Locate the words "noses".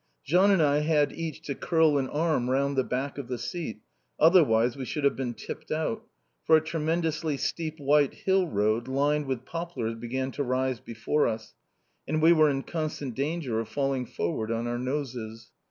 14.79-15.51